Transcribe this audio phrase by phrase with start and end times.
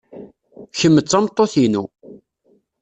[0.79, 1.83] Kemm d tameṭṭut-inu.